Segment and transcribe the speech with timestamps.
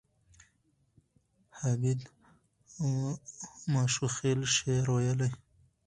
[1.57, 1.99] حمید
[3.73, 5.29] ماشوخېل شعر ویلی.